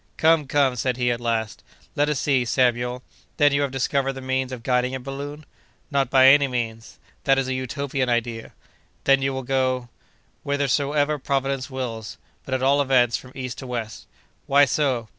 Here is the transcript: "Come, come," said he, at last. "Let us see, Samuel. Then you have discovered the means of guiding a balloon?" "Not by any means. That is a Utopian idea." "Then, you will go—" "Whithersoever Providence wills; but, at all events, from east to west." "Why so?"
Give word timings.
"Come, 0.17 0.47
come," 0.47 0.75
said 0.77 0.97
he, 0.97 1.11
at 1.11 1.21
last. 1.21 1.61
"Let 1.95 2.09
us 2.09 2.19
see, 2.19 2.43
Samuel. 2.43 3.03
Then 3.37 3.53
you 3.53 3.61
have 3.61 3.69
discovered 3.69 4.13
the 4.13 4.21
means 4.21 4.51
of 4.51 4.63
guiding 4.63 4.95
a 4.95 4.99
balloon?" 4.99 5.45
"Not 5.91 6.09
by 6.09 6.29
any 6.29 6.47
means. 6.47 6.97
That 7.25 7.37
is 7.37 7.47
a 7.47 7.53
Utopian 7.53 8.09
idea." 8.09 8.53
"Then, 9.03 9.21
you 9.21 9.31
will 9.31 9.43
go—" 9.43 9.89
"Whithersoever 10.41 11.19
Providence 11.19 11.69
wills; 11.69 12.17
but, 12.45 12.55
at 12.55 12.63
all 12.63 12.81
events, 12.81 13.15
from 13.15 13.31
east 13.35 13.59
to 13.59 13.67
west." 13.67 14.07
"Why 14.47 14.65
so?" 14.65 15.07